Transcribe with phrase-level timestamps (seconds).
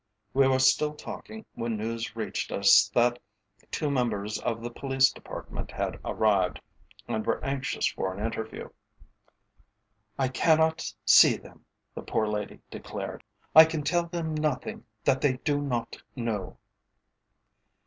[0.33, 3.19] We were still talking when news reached us that
[3.69, 6.59] two members of the Police Department had arrived,
[7.07, 8.69] and were anxious for an interview.
[10.17, 13.23] "I cannot see them," the poor lady declared.
[13.53, 16.57] "I can tell them nothing that they do not know!"